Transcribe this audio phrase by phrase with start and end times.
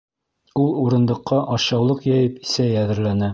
[0.61, 3.29] Ул урындыҡҡа ашъяулыҡ йәйеп сәй әҙерләне.